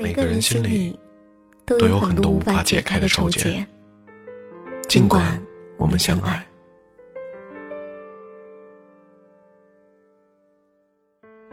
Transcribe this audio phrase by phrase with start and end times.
[0.00, 0.98] 每个人心里
[1.66, 3.64] 都有很多无法解开的愁结，
[4.88, 5.40] 尽管
[5.76, 6.44] 我们相爱。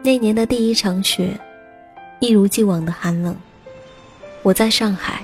[0.01, 1.37] 那年的第一场雪，
[2.21, 3.35] 一如既往的寒冷。
[4.43, 5.21] 我在上海，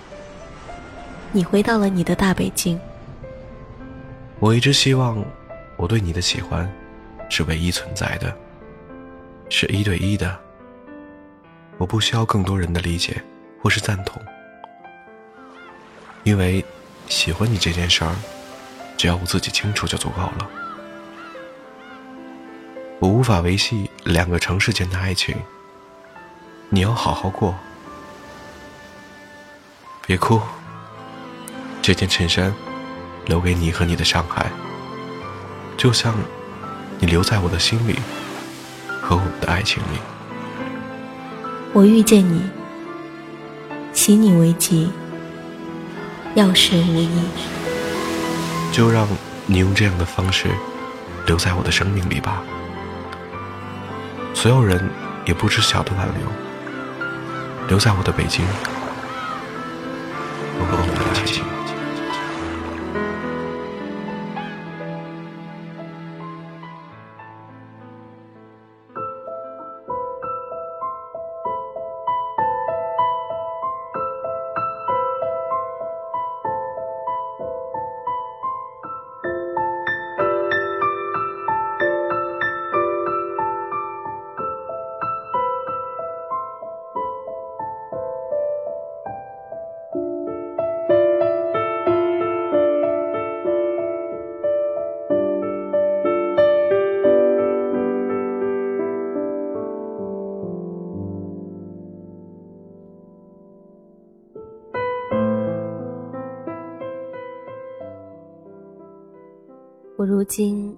[1.32, 2.78] 你回到了你的大北京。
[4.40, 5.24] 我一直希望，
[5.78, 6.70] 我对你的喜欢，
[7.30, 8.36] 是唯一存在的，
[9.48, 10.43] 是一对一的。
[11.78, 13.22] 我不需要更多人的理解
[13.62, 14.22] 或是赞同，
[16.24, 16.64] 因为
[17.08, 18.16] 喜欢你这件事儿，
[18.96, 20.50] 只要我自己清楚就足够了。
[23.00, 25.36] 我无法维系两个城市间的爱情，
[26.70, 27.54] 你要好好过。
[30.06, 30.40] 别哭，
[31.82, 32.54] 这件衬衫
[33.26, 34.50] 留给你和你的上海，
[35.76, 36.16] 就像
[37.00, 38.00] 你留在我的心里
[39.02, 39.98] 和我们的爱情里。
[41.76, 42.40] 我遇见你，
[43.94, 44.92] 喜你为吉，
[46.36, 47.10] 要事无益。
[48.72, 49.08] 就让
[49.48, 50.50] 你用这样的方式
[51.26, 52.44] 留在我的生命里吧。
[54.36, 54.88] 所有人
[55.26, 56.28] 也不知晓的挽留，
[57.68, 58.46] 留在我的北京。
[110.24, 110.74] 如今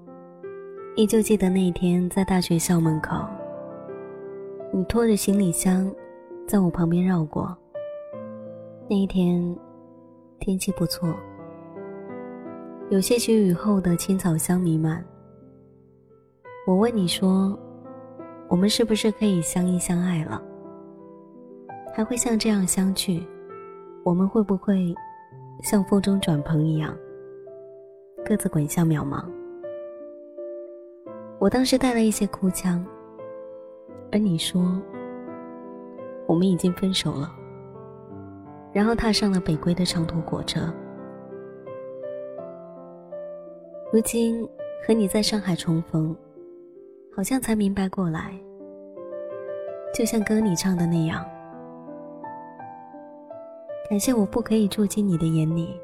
[0.96, 3.16] 依旧记得那一天在大学校门口，
[4.74, 5.88] 你拖着行李箱
[6.48, 7.56] 在我旁边绕过。
[8.90, 9.56] 那一天
[10.40, 11.16] 天气不错，
[12.90, 15.06] 有些许雨后的青草香弥漫。
[16.66, 17.56] 我问你说
[18.50, 20.42] ：“我们是不是可以相依相爱了？
[21.94, 23.24] 还会像这样相聚？
[24.04, 24.92] 我们会不会
[25.62, 26.98] 像风中转蓬一样？”
[28.26, 29.24] 各自滚向渺茫。
[31.46, 32.84] 我当时带了一些哭腔，
[34.12, 34.82] 而你说
[36.26, 37.32] 我们已经分手了，
[38.74, 40.74] 然后踏上了北归的长途火车。
[43.94, 44.44] 如今
[44.88, 46.18] 和你在上海重逢，
[47.16, 48.34] 好像才明白过来，
[49.94, 51.24] 就像歌里唱的那样，
[53.88, 55.80] 感谢我不可以住进你的眼里，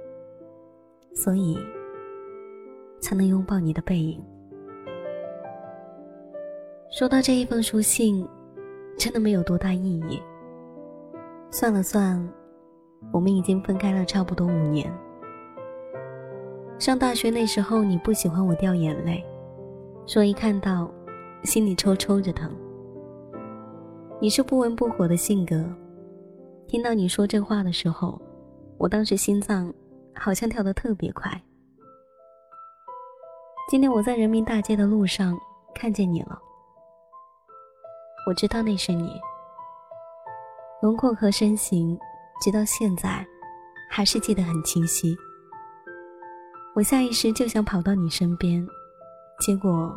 [1.14, 1.56] 所以。
[3.00, 4.24] 才能拥抱你的背影。
[6.92, 8.28] 说到这一封书信，
[8.98, 10.22] 真的没有多大意义。
[11.50, 12.22] 算了算，
[13.14, 14.94] 我们已经分开了差不多五年。
[16.78, 19.24] 上大学那时候，你不喜欢我掉眼泪，
[20.06, 20.92] 说一看到，
[21.44, 22.52] 心里抽抽着疼。
[24.20, 25.64] 你是不温不火的性格，
[26.68, 28.22] 听到你说这话的时候，
[28.78, 29.74] 我当时心脏
[30.14, 31.42] 好像跳得特别快。
[33.70, 35.40] 今天我在人民大街的路上
[35.74, 36.38] 看见你了，
[38.28, 39.20] 我知道那是你，
[40.82, 41.98] 轮廓和身形，
[42.42, 43.26] 直到现在
[43.90, 45.16] 还是记得很清晰。
[46.76, 48.66] 我下意识就想跑到你身边，
[49.40, 49.92] 结果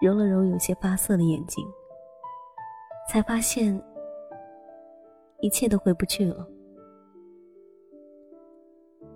[0.00, 1.66] 揉了揉有些发涩的眼睛，
[3.10, 3.80] 才发现
[5.40, 6.46] 一切都回不去了。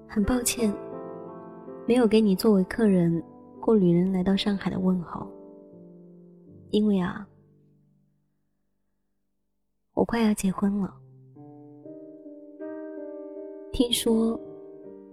[0.06, 0.72] 很抱歉，
[1.88, 3.22] 没有给你作为客人。
[3.64, 5.24] 或旅人来到上海的问候，
[6.70, 7.24] 因为啊，
[10.02, 10.92] 我快要结婚了。
[13.70, 14.38] 听说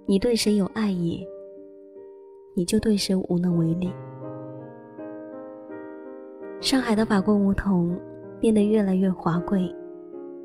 [0.07, 1.23] 你对谁有爱意，
[2.55, 3.93] 你就对谁无能为力。
[6.59, 7.95] 上海的法国梧桐
[8.39, 9.71] 变得越来越华贵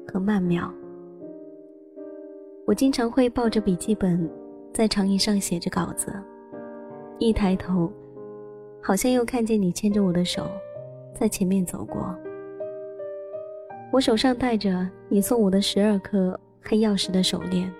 [0.07, 0.71] 和曼妙。
[2.67, 4.31] 我经常会抱着笔记本，
[4.75, 6.13] 在长椅上写着稿子。
[7.19, 7.91] 一抬头，
[8.83, 10.47] 好像又看见你牵着我的手，
[11.15, 12.15] 在前面走过。
[13.95, 17.73] 我手上戴着你送我的十二颗黑曜石的手链。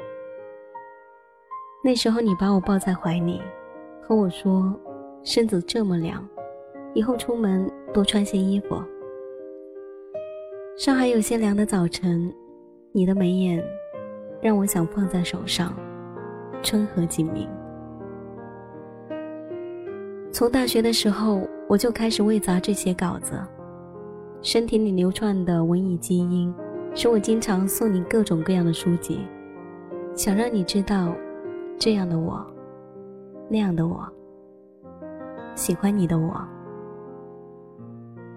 [1.83, 3.43] 那时候你把我抱在怀里，
[4.01, 4.73] 和我说
[5.25, 6.25] ：“身子这么凉，
[6.95, 8.81] 以后出门多穿些衣服。”
[10.79, 12.33] 上海有些凉的早晨，
[12.93, 13.61] 你的眉眼
[14.41, 15.75] 让我想放在手上，
[16.63, 17.49] 春和景明。
[20.31, 23.37] 从大学的时候，我就开始为杂志写稿子，
[24.45, 26.55] 身体里流窜的文艺基因，
[26.95, 29.27] 使我经常送你各种各样的书籍，
[30.15, 31.15] 想让你知道，
[31.79, 32.45] 这样的我，
[33.49, 34.07] 那样的我，
[35.55, 36.47] 喜欢你的我。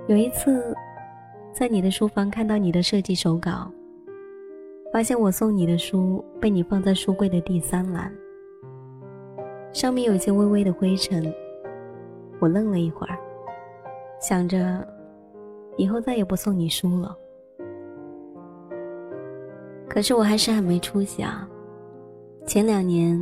[0.07, 0.74] 有一次，
[1.51, 3.69] 在你的书房看到你的设计手稿，
[4.94, 8.09] 发现我送你的书被你放在书柜的第三栏，
[9.74, 11.21] 上面有些微微的灰尘。
[12.39, 13.19] 我愣了一会儿，
[14.21, 14.88] 想着
[15.77, 17.15] 以后再也不送你书了。
[19.88, 21.47] 可是我还是很没出息啊！
[22.45, 23.18] 前两年，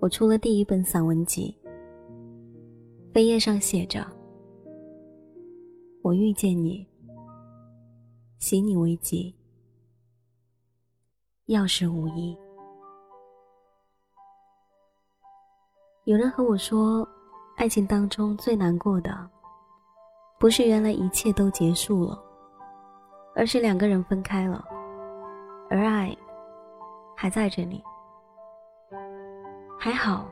[0.00, 1.54] 我出了第一本散文集，
[3.12, 4.06] 扉页上写着
[6.02, 6.86] ：“我遇见你，
[8.38, 9.34] 喜你为吉，
[11.48, 12.38] 钥匙无疑。”
[16.04, 17.06] 有人和我说。
[17.58, 19.28] 爱情当中最难过的，
[20.38, 22.18] 不是原来一切都结束了，
[23.34, 24.64] 而是两个人分开了，
[25.68, 26.16] 而爱
[27.16, 27.82] 还在这里。
[29.76, 30.26] 还好，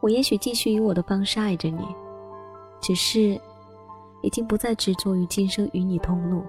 [0.00, 1.86] 我也许继续以我的方式爱着你，
[2.80, 3.38] 只是
[4.22, 6.42] 已经不再执着于今生与你同路。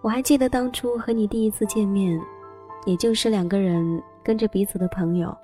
[0.00, 2.18] 我还记得当初和你第一次见面，
[2.86, 5.36] 也就是两个人跟着彼此的朋友。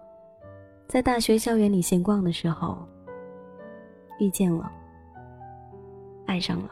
[0.86, 2.78] 在大学校园里闲逛的时候，
[4.20, 4.70] 遇见了，
[6.26, 6.70] 爱上了。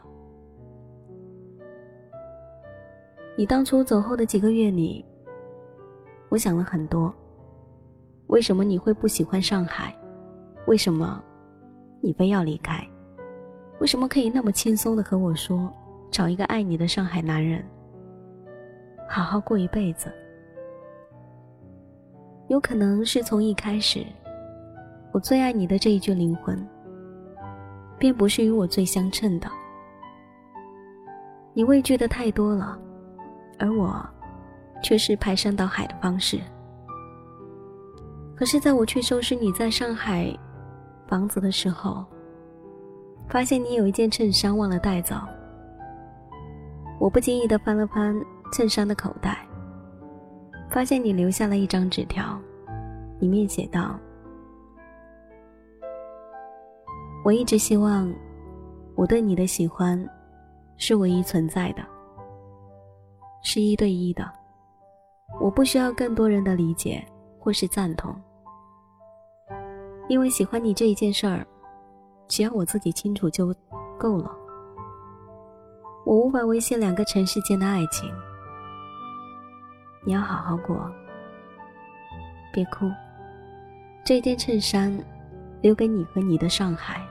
[3.35, 5.03] 你当初走后的几个月里，
[6.29, 7.13] 我想了很多。
[8.27, 9.95] 为什么你会不喜欢上海？
[10.65, 11.21] 为什么
[12.01, 12.87] 你非要离开？
[13.79, 15.71] 为什么可以那么轻松的和我说，
[16.09, 17.63] 找一个爱你的上海男人，
[19.09, 20.11] 好好过一辈子？
[22.49, 24.05] 有可能是从一开始，
[25.11, 26.65] 我最爱你的这一句灵魂，
[28.03, 29.49] 便不是与我最相称的。
[31.53, 32.77] 你畏惧的太多了，
[33.57, 34.05] 而我，
[34.83, 36.37] 却是排山倒海的方式。
[38.35, 40.37] 可是，在我去收拾你在上海
[41.07, 42.05] 房子的时候，
[43.29, 45.15] 发现你有一件衬衫忘了带走。
[46.99, 48.13] 我不经意的翻了翻
[48.51, 49.47] 衬衫的口袋。
[50.69, 52.37] 发现你留下了一张纸条，
[53.21, 53.97] 里面写道
[57.23, 58.13] ：“我一直希望，
[58.95, 59.97] 我对你的喜欢，
[60.75, 61.81] 是唯一存在的，
[63.41, 64.29] 是一对一的。
[65.39, 67.01] 我不需要更多人的理解
[67.39, 68.13] 或是赞同，
[70.09, 71.47] 因为喜欢你这一件事儿，
[72.27, 73.55] 只要我自己清楚就
[73.97, 74.29] 够了。
[76.05, 78.13] 我无法维系两个城市间的爱情。”
[80.05, 80.91] 你要好好过，
[82.51, 82.91] 别哭。
[84.03, 84.93] 这件衬衫
[85.61, 87.01] 留给你和你的上海，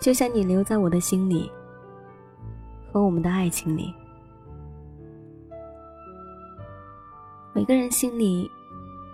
[0.00, 1.50] 就像你留在我的心里
[2.92, 3.92] 和我们的爱情里。
[7.52, 8.50] 每个人心里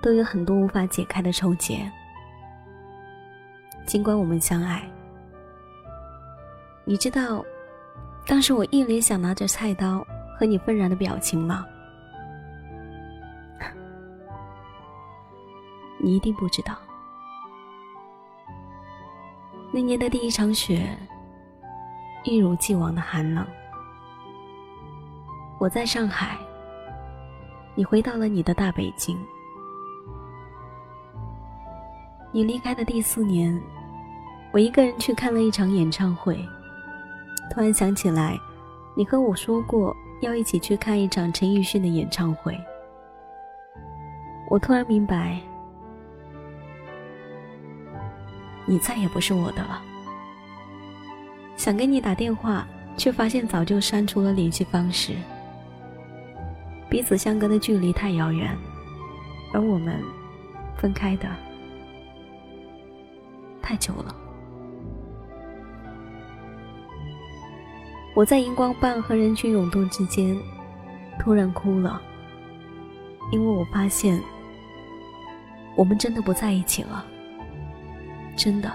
[0.02, 1.88] 都有很多无法解开的愁结，
[3.86, 4.82] 尽管我们相爱。
[6.84, 7.44] 你知道，
[8.26, 10.04] 当时我一脸想拿着菜刀
[10.38, 11.64] 和你愤然的表情吗？
[16.00, 16.74] 你一定不知道，
[19.72, 20.96] 那年的第一场雪，
[22.24, 23.46] 一如既往的寒冷。
[25.58, 26.36] 我在上海，
[27.76, 29.16] 你回到了你的大北京。
[32.32, 33.60] 你离开的第四年，
[34.52, 36.36] 我一个人去看了一场演唱会。
[37.52, 38.36] 突然想起来，
[38.96, 42.58] 你和我说过要一起去看一场陈奕迅的演唱会。
[44.48, 45.40] 我突然明白。
[48.66, 49.82] 你再也不是我的了。
[51.56, 55.14] 想给你打电话，却发现早就删除了联系方式。
[56.88, 58.56] 彼此相隔的距离太遥远，
[59.52, 60.02] 而我们
[60.76, 61.28] 分开的
[63.62, 64.14] 太久了。
[68.14, 70.36] 我在荧光棒和人群涌动之间，
[71.18, 72.00] 突然哭了，
[73.30, 74.20] 因为我发现，
[75.76, 77.06] 我们真的不在一起了。
[78.40, 78.72] 真的。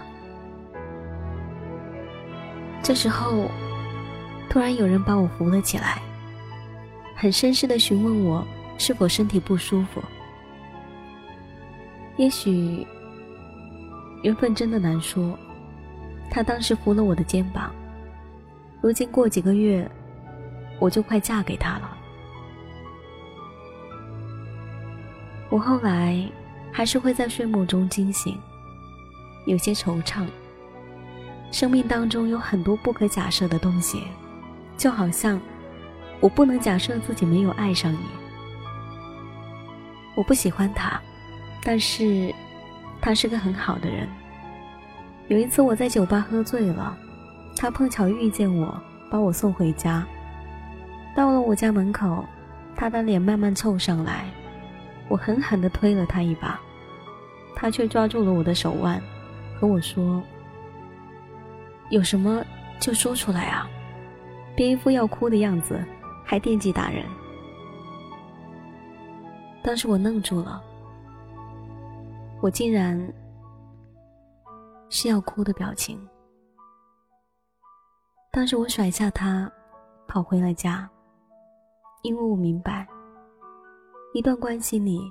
[2.83, 3.49] 这时候
[4.47, 5.99] 突然有人把我扶了起来
[7.15, 8.45] 很绅士的询问我
[8.77, 10.03] 是否身体不舒服。
[12.15, 12.85] 也许
[14.21, 15.35] 缘分真的难说
[16.29, 17.73] 他当时扶了我的肩膀
[18.81, 19.89] 如今过几个月
[20.79, 21.97] 我就快嫁给他了。
[25.49, 26.23] 我后来
[26.71, 28.39] 还是会在睡梦中惊醒
[29.45, 30.25] 有些惆怅。
[31.51, 34.03] 生命当中有很多不可假设的东西，
[34.75, 35.39] 就好像
[36.19, 37.99] 我不能假设自己没有爱上你。
[40.15, 40.99] 我不喜欢他，
[41.63, 42.33] 但是
[42.99, 44.07] 他是个很好的人。
[45.27, 46.95] 有一次我在酒吧喝醉了，
[47.55, 50.05] 他碰巧遇见我，把我送回家。
[51.15, 52.25] 到了我家门口，
[52.75, 54.25] 他的脸慢慢凑上来，
[55.07, 56.59] 我狠狠地推了他一把，
[57.55, 59.01] 他却抓住了我的手腕，
[59.59, 60.21] 和我说
[61.89, 62.43] ：“有什么
[62.79, 63.67] 就说出来啊，
[64.55, 65.83] 别一副要哭的样子，
[66.23, 67.05] 还惦记打人。”
[69.63, 70.61] 当时我愣住了，
[72.41, 73.13] 我竟然。
[74.87, 75.99] 是要哭的表情。
[78.31, 79.51] 当时我甩下他，
[80.07, 80.87] 跑回了家，
[82.03, 82.87] 因为我明白，
[84.13, 85.01] 一段关系里，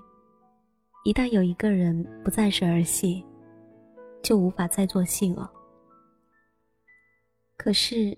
[1.04, 3.26] 一旦有一个人不再是儿戏，
[4.24, 5.52] 就无法再做戏了。
[7.58, 8.16] 可是，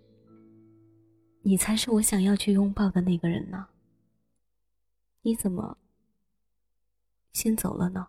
[1.43, 3.67] 你才是我想要去拥抱的那个人呢。
[5.23, 5.77] 你怎么
[7.33, 8.07] 先走了呢？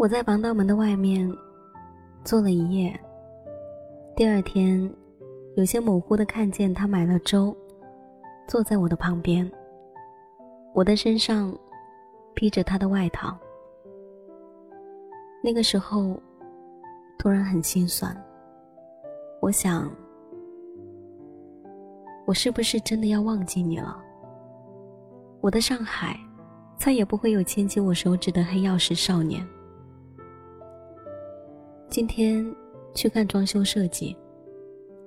[0.00, 1.30] 我在防盗门的外面
[2.24, 2.98] 坐了一夜。
[4.16, 4.90] 第二天，
[5.56, 7.54] 有些模糊的看见他买了粥，
[8.48, 9.48] 坐在我的旁边。
[10.72, 11.54] 我的身上
[12.32, 13.36] 披着他的外套。
[15.44, 16.18] 那个时候，
[17.18, 18.16] 突然很心酸。
[19.42, 19.92] 我想，
[22.24, 24.02] 我是不是真的要忘记你了？
[25.42, 26.18] 我的上海，
[26.78, 29.46] 再也不会有牵起我手指的黑曜石少年。
[31.90, 32.46] 今天
[32.94, 34.16] 去看装修设计，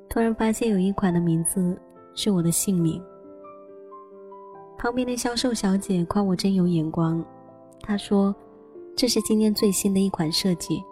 [0.10, 1.80] 突然发现有一款的名字
[2.14, 3.02] 是我的姓名。
[4.78, 7.24] 旁边的销售小姐夸我真有眼光，
[7.80, 8.36] 她说
[8.98, 10.84] 这是今天最新的一款设计，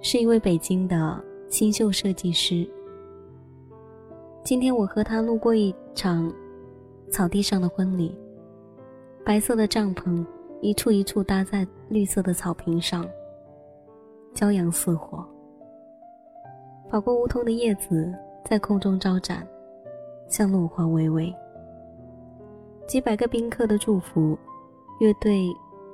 [0.00, 2.66] 是一位北京的新秀设计师。
[4.42, 6.32] 今天我和他路过一场
[7.10, 8.16] 草地上的婚礼，
[9.22, 10.24] 白色的帐篷
[10.62, 13.06] 一处一处搭在绿色的草坪上。
[14.34, 15.24] 骄阳似火，
[16.90, 18.12] 跑过梧桐的叶子
[18.44, 19.46] 在空中招展，
[20.28, 21.32] 像落花微微。
[22.86, 24.36] 几百个宾客的祝福，
[24.98, 25.46] 乐队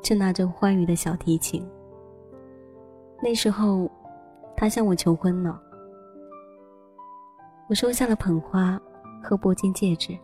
[0.02, 1.68] 正拿着欢愉的小提琴。
[3.22, 3.88] 那时候，
[4.56, 5.60] 他向我求婚了，
[7.68, 8.80] 我收下了捧花
[9.22, 10.16] 和铂金戒指，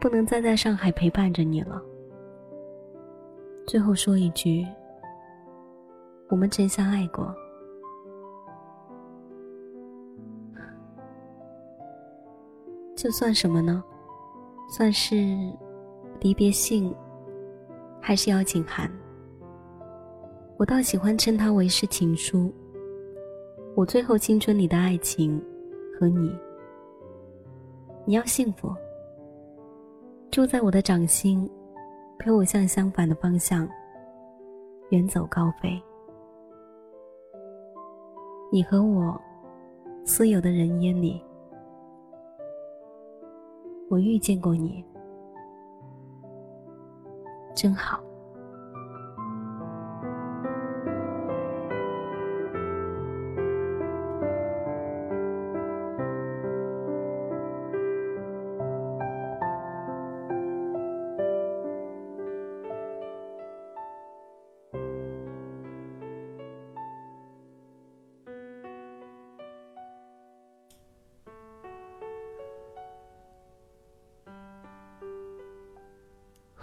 [0.00, 1.80] 不能再在上海陪伴着你了。
[3.64, 4.66] 最后说一句。
[6.34, 7.32] 我们真相爱过，
[12.96, 13.84] 这算什么呢？
[14.68, 15.14] 算是
[16.18, 16.92] 离别信，
[18.00, 18.90] 还是邀请函？
[20.56, 22.52] 我倒喜欢称它为是情书。
[23.76, 25.40] 我最后青春里的爱情
[25.96, 26.36] 和你，
[28.04, 28.74] 你要幸福，
[30.32, 31.48] 住在我的掌心，
[32.18, 33.68] 陪我向相反的方向
[34.88, 35.80] 远走高飞。
[38.54, 39.20] 你和我
[40.04, 41.20] 私有的人烟里，
[43.90, 44.84] 我遇见过你，
[47.52, 48.03] 真好。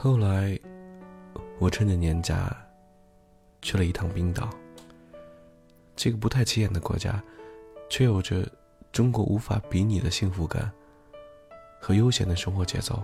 [0.04, 0.60] 后来，
[1.60, 2.52] 我趁着年假
[3.62, 4.50] 去了一趟冰岛。
[5.96, 7.24] 这个不太起眼的国家，
[7.88, 8.44] 却有着
[8.92, 10.72] 中国无法比拟的幸福感
[11.80, 13.04] 和悠闲的生活节奏。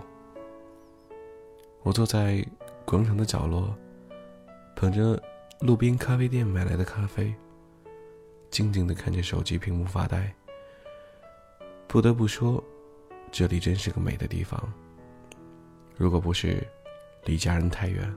[1.84, 2.44] 我坐在
[2.84, 3.72] 广场的角落，
[4.74, 5.22] 捧着
[5.60, 7.32] 路边咖啡店买来的咖啡，
[8.50, 10.34] 静静的看着手机屏幕发呆。
[11.86, 12.60] 不得不说，
[13.30, 14.60] 这里真是个美的地方。
[15.96, 16.66] 如果不是……
[17.24, 18.14] 离家人太远，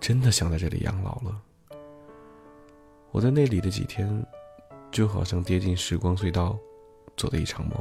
[0.00, 1.42] 真的想在这里养老了。
[3.10, 4.24] 我在那里的几天，
[4.90, 6.58] 就好像跌进时光隧道，
[7.16, 7.74] 做的一场梦。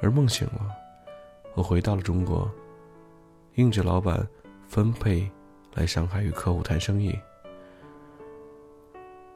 [0.00, 0.70] 而梦醒了，
[1.54, 2.50] 我回到了中国，
[3.54, 4.26] 应着老板
[4.66, 5.30] 分配
[5.74, 7.16] 来上海与客户谈生意。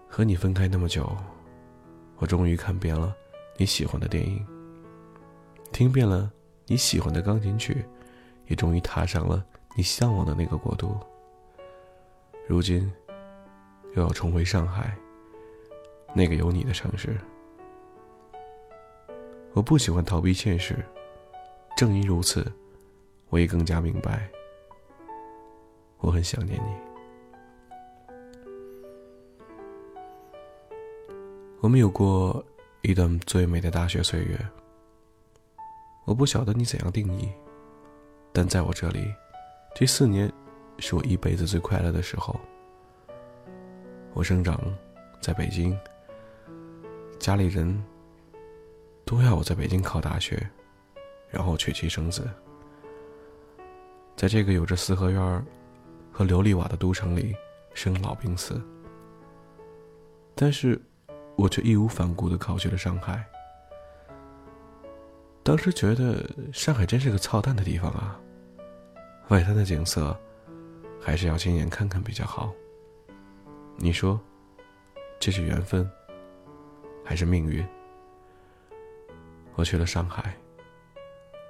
[0.08, 1.14] 和你分开那么久，
[2.16, 3.14] 我终于看遍了
[3.58, 4.44] 你喜欢的电影，
[5.72, 6.32] 听遍了
[6.66, 7.84] 你喜欢的钢琴曲，
[8.46, 9.44] 也终于踏上了
[9.76, 10.98] 你向往的那个国度。
[12.48, 12.90] 如今，
[13.94, 14.96] 又要重回上海，
[16.14, 17.14] 那个有你的城市。
[19.52, 20.82] 我不喜欢逃避现实，
[21.76, 22.50] 正因如此，
[23.28, 24.26] 我也更加明白，
[25.98, 26.70] 我很想念你。
[31.60, 32.42] 我们有过
[32.80, 34.38] 一段最美的大学岁月。
[36.04, 37.28] 我不晓得你怎样定义，
[38.32, 39.12] 但在我这里，
[39.78, 40.32] 这四年
[40.78, 42.34] 是我一辈子最快乐的时候。
[44.14, 44.58] 我生长
[45.20, 45.78] 在北京，
[47.18, 47.84] 家里人
[49.04, 50.48] 都要我在北京考大学，
[51.28, 52.26] 然后娶妻生子。
[54.16, 55.46] 在这个有着四合院
[56.10, 57.36] 和琉璃瓦的都城里，
[57.74, 58.58] 生老病死。
[60.34, 60.80] 但是。
[61.36, 63.22] 我却义无反顾的考去了上海。
[65.42, 68.18] 当时觉得上海真是个操蛋的地方啊！
[69.28, 70.16] 外滩的景色，
[71.00, 72.52] 还是要亲眼看看比较好。
[73.76, 74.20] 你说，
[75.18, 75.90] 这是缘分，
[77.04, 77.66] 还是命运？
[79.56, 80.32] 我去了上海，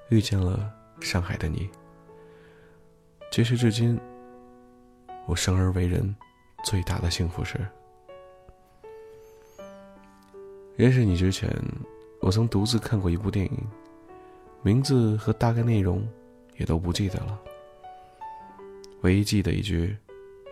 [0.09, 1.69] 遇见了上海的你。
[3.31, 4.01] 这是至今
[5.27, 6.17] 我生而为人
[6.65, 7.59] 最大的幸福事。
[10.77, 11.51] 认识你之前，
[12.23, 13.67] 我曾独自看过一部电影，
[14.63, 16.09] 名字和大概内容
[16.57, 17.39] 也都不记得了。
[19.03, 19.97] 唯一记得一句，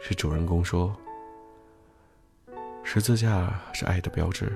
[0.01, 0.95] 是主人公说
[2.85, 4.53] ：“十字架是爱的标志，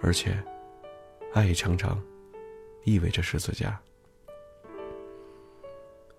[0.00, 0.36] 而且，
[1.32, 2.02] 爱也常常
[2.84, 3.80] 意味着十字架。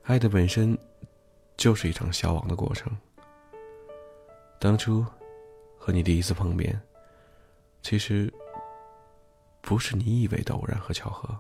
[0.04, 0.78] 爱的本身
[1.58, 2.92] 就是一场消亡的过程。
[4.60, 5.06] 当初
[5.78, 6.80] 和你第一次碰面，
[7.82, 8.32] 其实……”
[9.60, 11.38] 不是你以为的偶然和巧合。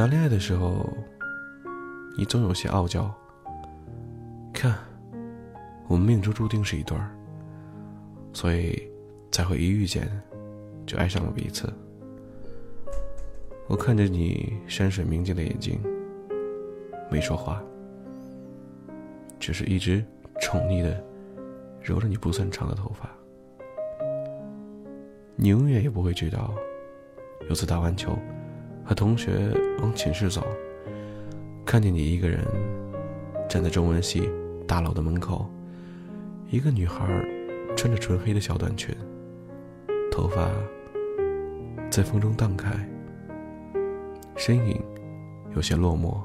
[0.00, 0.88] 谈恋爱的时候，
[2.16, 3.14] 你总有些傲娇。
[4.50, 4.74] 看，
[5.88, 7.10] 我们命中注定是一对儿，
[8.32, 8.90] 所以
[9.30, 10.10] 才会一遇见
[10.86, 11.70] 就爱上了彼此。
[13.68, 15.78] 我看着你山水明镜的眼睛，
[17.10, 17.62] 没说话，
[19.38, 20.02] 只是一直
[20.40, 20.98] 宠溺的
[21.82, 23.06] 揉着你不算长的头发。
[25.36, 26.54] 你永远也不会知道，
[27.50, 28.18] 有次打完球，
[28.84, 30.46] 和同学往寝室走，
[31.64, 32.44] 看见你一个人
[33.48, 34.28] 站在中文系
[34.66, 35.48] 大楼的门口，
[36.48, 37.06] 一个女孩
[37.76, 38.94] 穿着纯黑的小短裙，
[40.10, 40.50] 头发
[41.90, 42.70] 在风中荡开，
[44.36, 44.82] 身影
[45.54, 46.18] 有些落寞，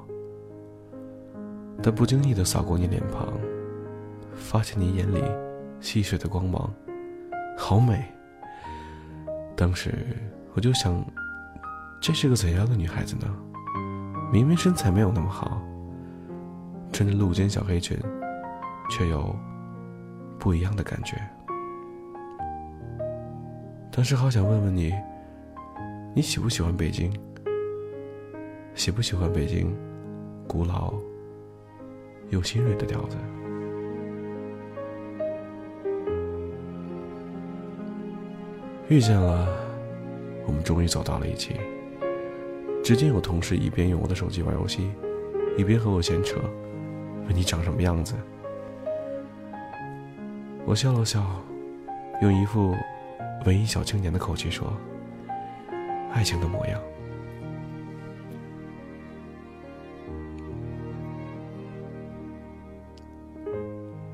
[1.83, 3.33] 但不经意的扫过你脸庞，
[4.33, 5.21] 发现你眼里
[5.79, 6.73] 细水的光芒，
[7.57, 8.03] 好美。
[9.55, 9.93] 当时
[10.53, 11.05] 我就想，
[12.05, 13.25] 这是个怎样的女孩子呢？
[14.31, 15.59] 明明身材没有那么好，
[16.93, 17.97] 穿着露肩小黑裙，
[18.91, 19.35] 却有
[20.37, 21.19] 不一样的感觉。
[23.91, 24.93] 当时好想问问你，
[26.13, 27.11] 你喜不喜欢北京？
[28.75, 29.75] 喜不喜欢北京
[30.47, 30.93] 古老
[32.29, 33.17] 又新锐的调子？
[38.89, 39.47] 遇见了，
[40.45, 41.55] 我们终于走到了一起。
[42.85, 44.91] 只见有同事一边用我的手机玩游戏，
[45.57, 46.39] 一边和我闲扯，
[47.25, 48.13] 问你长什么样子。
[50.67, 51.25] 我笑了笑，
[52.21, 52.75] 用一副
[53.43, 54.71] 文艺小青年的口气说
[56.13, 56.79] ：“爱情的模样。”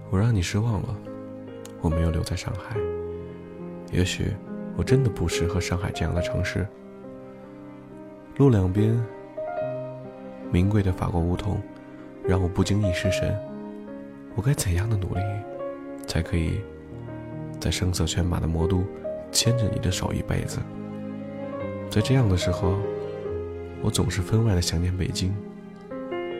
[0.09, 0.95] 我让你失望了，
[1.81, 2.77] 我没有留在上海，
[3.91, 4.31] 也许。
[4.77, 6.65] 我真的不适合上海这样的城市。
[8.41, 8.99] 路两边
[10.51, 11.61] 名贵的法国梧桐，
[12.27, 13.39] 让我不经意失神。
[14.33, 15.21] 我该怎样的努力，
[16.07, 16.59] 才可以
[17.59, 18.83] 在声色犬马的魔都
[19.31, 20.57] 牵着你的手一辈子？
[21.87, 22.79] 在这样的时候，
[23.79, 25.31] 我总是分外的想念北京。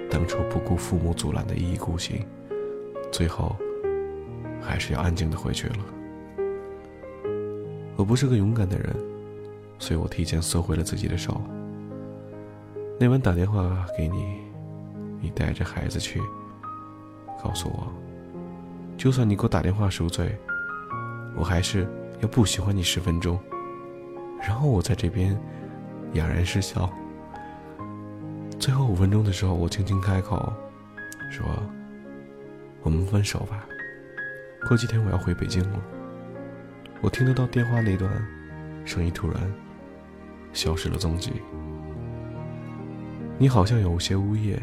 [0.10, 2.26] 当初不顾父母阻拦的一意孤行，
[3.12, 3.56] 最后
[4.60, 5.76] 还是要安静的回去了。
[7.96, 8.88] 我不是个勇敢的人，
[9.78, 11.40] 所以我提前收回了自己的手。
[13.02, 14.44] 那晚打电话给你，
[15.20, 16.22] 你带着孩子去，
[17.44, 17.92] 告诉我，
[18.96, 20.38] 就算你给我打电话赎罪，
[21.36, 21.88] 我还是
[22.20, 23.40] 要不喜欢你十分钟，
[24.40, 25.36] 然后我在这边
[26.14, 26.88] 哑然失笑。
[28.60, 30.54] 最后五分钟的时候，我轻轻开口
[31.32, 31.44] 说
[32.86, 33.66] ：“我们分手吧，
[34.68, 35.82] 过几天我要回北京了。”
[37.02, 38.12] 我听得到电话那段
[38.86, 39.52] 声音突然
[40.54, 41.42] 消失了踪迹。
[43.42, 44.62] 你好像有些呜咽，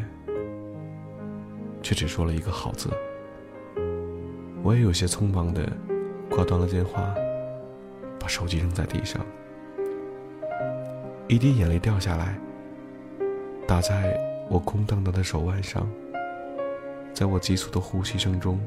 [1.81, 2.89] 却只说了一个“好”字。
[4.63, 5.69] 我也有些匆忙的
[6.29, 7.13] 挂断了电话，
[8.17, 9.19] 把手机扔在地上，
[11.27, 12.39] 一滴眼泪掉下来，
[13.67, 14.17] 打在
[14.49, 15.85] 我空荡荡的手腕上，
[17.13, 18.57] 在我急促的呼吸声中，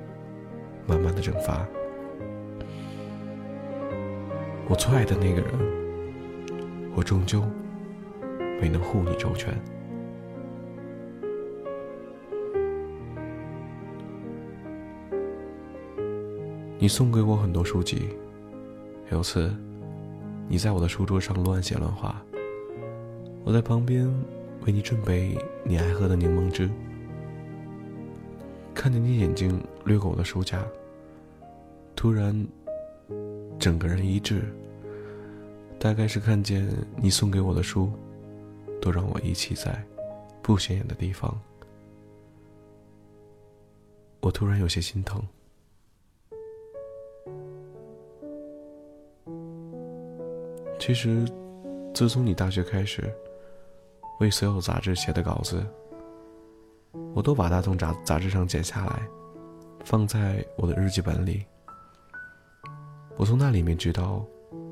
[0.86, 1.66] 慢慢的蒸发。
[4.68, 5.52] 我最爱的那个人，
[6.94, 7.42] 我终究
[8.60, 9.54] 没能护你周全。
[16.82, 18.08] 你送给我很多书籍，
[19.12, 19.54] 有次，
[20.48, 22.20] 你在我的书桌上乱写乱画，
[23.44, 24.12] 我在旁边
[24.66, 26.68] 为你准备你爱喝的柠檬汁。
[28.74, 30.60] 看见你眼睛掠过我的书架，
[31.94, 32.44] 突然，
[33.60, 34.42] 整个人一滞。
[35.78, 37.92] 大概是看见你送给我的书，
[38.80, 39.80] 都让我遗弃在
[40.42, 41.40] 不显眼的地方，
[44.18, 45.22] 我突然有些心疼。
[50.84, 51.24] 其实，
[51.94, 53.08] 自从你大学开始，
[54.18, 55.64] 为所有杂志写的稿子，
[57.14, 59.08] 我都把它从杂杂志上剪下来，
[59.84, 61.44] 放在我的日记本里。
[63.16, 64.24] 我从那里面知道，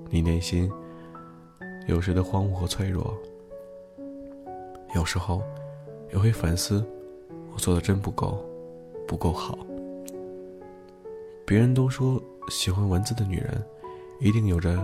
[0.09, 0.69] 你内心
[1.87, 3.17] 有时的荒芜和脆弱，
[4.97, 5.45] 有时候
[6.13, 6.85] 也会反思，
[7.53, 8.45] 我做的真不够，
[9.07, 9.57] 不够好。
[11.47, 13.65] 别人都说，喜欢文字的女人，
[14.19, 14.77] 一定有着。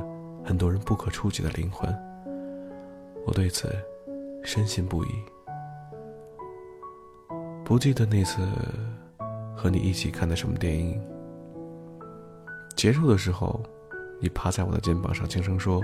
[0.47, 1.93] 很多人不可触及的灵魂，
[3.27, 3.69] 我对此
[4.45, 5.09] 深信不疑。
[7.65, 8.47] 不记得那次
[9.57, 11.05] 和你一起看的什么电影。
[12.77, 13.61] 结束的时候，
[14.21, 15.83] 你趴在我的肩膀上轻声说：“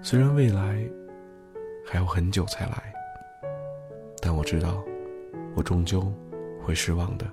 [0.00, 0.82] 虽然未来
[1.84, 2.94] 还要很久才来，
[4.22, 4.82] 但我知道，
[5.54, 6.10] 我终究
[6.64, 7.26] 会失望的。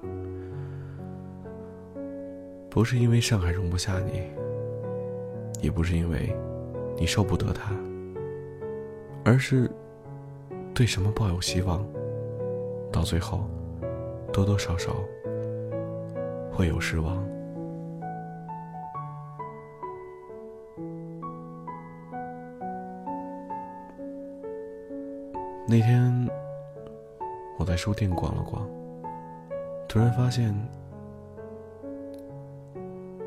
[2.70, 4.30] 不是因为上海容不下你。”
[5.64, 6.36] 也不是因为
[6.98, 7.74] 你受不得他，
[9.24, 9.72] 而是
[10.74, 11.82] 对什么抱有希望，
[12.92, 13.46] 到最后
[14.34, 14.94] 多多少少
[16.52, 17.26] 会有失望。
[25.66, 26.30] 那天
[27.58, 28.70] 我在书店逛了逛，
[29.88, 30.54] 突然发现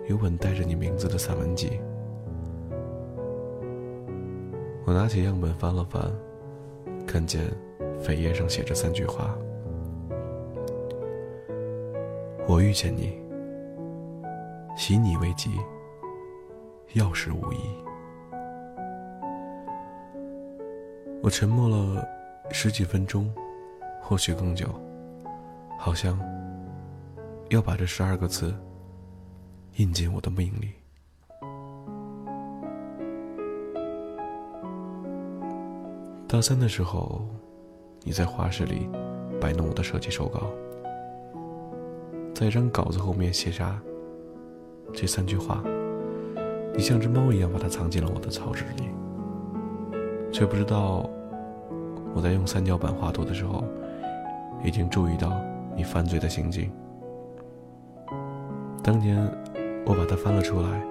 [0.07, 1.81] 有本带着你名字的散文集。
[4.87, 6.01] 我拿起样本翻了翻，
[7.09, 7.43] 看见
[8.01, 9.37] 扉页上写着三句话
[12.47, 13.21] ：“我遇见你，
[14.77, 15.51] 喜你为吉，
[16.93, 17.57] 要事无疑。”
[21.21, 22.07] 我沉默了
[22.53, 23.29] 十几分钟，
[24.01, 24.69] 或许更久，
[25.77, 26.17] 好像
[27.49, 28.55] 要把这十二个字
[29.79, 30.71] 印进我的命里。
[36.29, 37.23] 大三的时候，
[38.03, 38.89] 你在画室里
[39.41, 40.51] 摆弄我的设计手稿，
[42.35, 43.81] 在一张稿子后面写下
[44.93, 45.63] 这三句话，
[46.75, 48.91] 你像只猫一样把它藏进了我的草纸里，
[50.33, 51.09] 却不知道
[52.13, 53.63] 我在用三角板画图的时候，
[54.65, 55.33] 已经注意到
[55.77, 56.69] 你犯罪的行径。
[58.83, 59.17] 当年
[59.87, 60.83] 我把它翻了出来，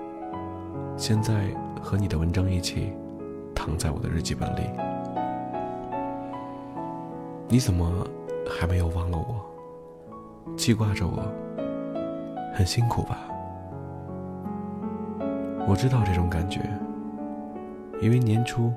[0.96, 1.50] 现在
[1.82, 2.94] 和你的文章一起
[3.54, 4.95] 躺在我的日记本里。
[7.48, 8.06] 你怎么
[8.50, 10.56] 还没有忘了我？
[10.58, 11.24] 记挂着我，
[12.54, 13.20] 很辛苦吧？
[15.68, 16.62] 我知道这种感觉，
[18.02, 18.74] 因为年初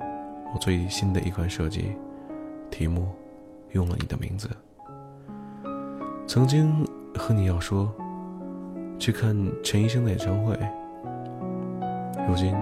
[0.53, 1.95] 我最新的一款设计
[2.69, 3.07] 题目
[3.71, 4.47] 用了你的名字。
[6.27, 7.91] 曾经和你要说
[8.99, 10.57] 去看陈医生的演唱会，
[12.27, 12.55] 如今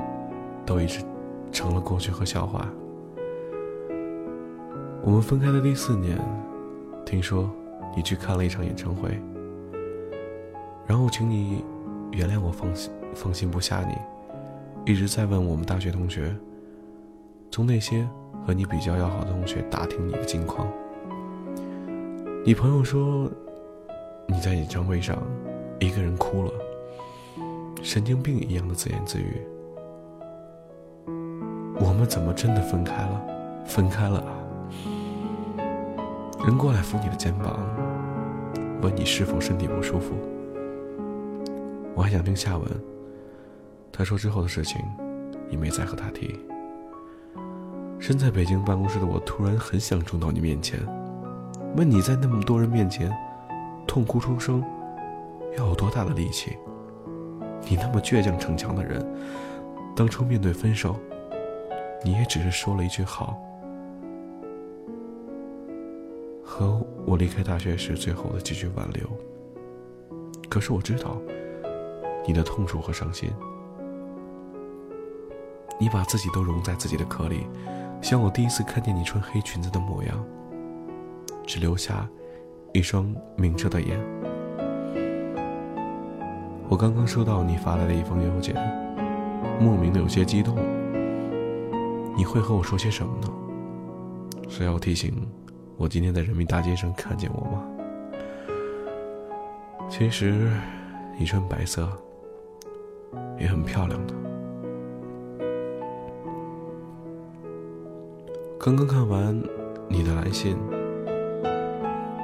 [0.65, 1.05] 都已经
[1.51, 2.65] 成了过去和笑话。
[5.07, 6.19] 我们分开的第四年，
[7.05, 7.49] 听说
[7.95, 9.17] 你去看了一场演唱会，
[10.85, 11.63] 然后请你
[12.11, 16.35] 原谅我放心放心不下你，一直在问我们大学同学，
[17.49, 18.05] 从那些
[18.45, 20.67] 和你比较要好的同学打听你的近况。
[22.45, 23.31] 你朋友说
[24.27, 25.17] 你在演唱会上
[25.79, 26.51] 一个人哭了，
[27.81, 29.41] 神经病一样的自言自语。
[31.79, 33.25] 我们怎么真的分开了？
[33.63, 34.21] 分开了！
[36.47, 37.59] 人过来扶你的肩膀，
[38.81, 40.15] 问你是否身体不舒服。
[41.93, 42.65] 我还想听下文。
[43.91, 44.81] 他说之后的事情，
[45.49, 46.39] 你没再和他提。
[47.99, 50.79] 身在北京办公室的我，突然很想冲到你面前，
[51.75, 53.13] 问你在那么多人面前
[53.85, 54.63] 痛哭出声，
[55.57, 56.55] 要有多大的力气？
[57.67, 59.05] 你那么倔强逞强的人，
[59.97, 60.95] 当初面对分手，
[62.05, 63.37] 你也只是说了一句好，
[66.49, 69.05] 和我离开大学时最后的几句挽留。
[70.47, 71.21] 可是我知道
[72.25, 73.29] 你的痛楚和伤心，
[75.77, 77.45] 你把自己都融在自己的壳里，
[78.01, 80.25] 像我第一次看见你穿黑裙子的模样，
[81.45, 82.07] 只留下
[82.73, 83.99] 一双明澈的眼。
[86.69, 88.55] 我刚刚收到你发来的一封邮件，
[89.59, 90.55] 莫名的有些激动。
[92.15, 93.27] 你会和我说些什么呢？
[94.49, 95.13] 是要提醒
[95.77, 97.63] 我今天在人民大街上看见我吗？
[99.87, 100.51] 其实，
[101.17, 101.87] 你穿白色
[103.39, 104.13] 也很漂亮的。
[108.59, 109.39] 刚刚看完
[109.87, 110.57] 你的来信，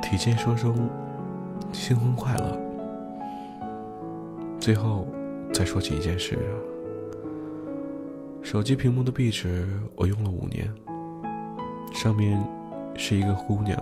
[0.02, 0.90] 提前说声
[1.72, 2.60] 新婚快乐。
[4.60, 5.08] 最后，
[5.54, 6.40] 再说起一件事。
[8.42, 10.70] 手机屏幕的壁纸我用了五年，
[11.94, 12.44] 上面
[12.96, 13.78] 是一个姑娘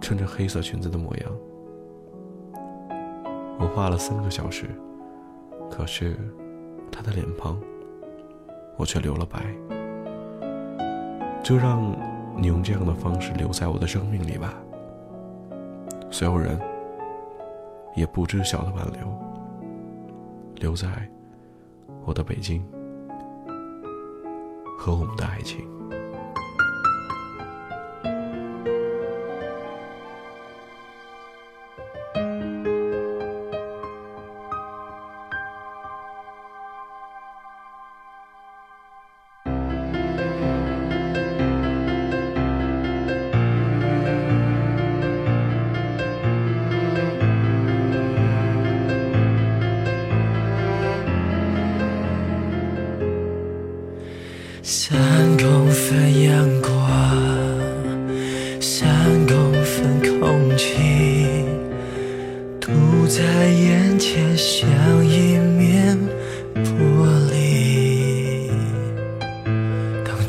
[0.00, 1.30] 穿着黑色裙子的模样。
[3.58, 4.66] 我画了三个小时，
[5.70, 6.16] 可是
[6.90, 7.60] 她的脸庞
[8.76, 9.44] 我却留了白。
[11.42, 11.94] 就让
[12.36, 14.54] 你用这样的方式留在我的生命里吧。
[16.10, 16.58] 所有人
[17.96, 19.08] 也不知晓的挽留。
[20.56, 20.88] 留在
[22.04, 22.62] 我的北京，
[24.78, 25.66] 和我们的爱情。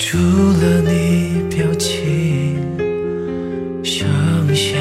[0.04, 2.58] 除了你表情，
[3.84, 4.04] 剩
[4.56, 4.76] 下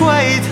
[0.00, 0.49] 回头。